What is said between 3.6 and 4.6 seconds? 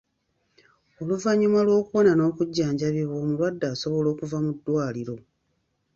asobola okuva mu